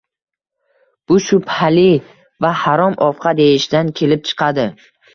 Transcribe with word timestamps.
Bu 1.11 1.17
shubhali 1.25 1.85
va 2.47 2.53
harom 2.65 2.99
ovqat 3.13 3.45
yeyishdan 3.47 3.97
kelib 4.03 4.29
chiqadi”. 4.33 4.71